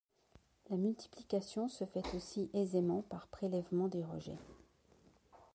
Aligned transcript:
La 0.71 0.77
multiplication 0.77 1.67
se 1.67 1.85
fait 1.85 2.15
aussi 2.15 2.49
aisément 2.55 3.03
par 3.03 3.27
prélèvement 3.27 3.87
des 3.87 4.03
rejets. 4.03 4.39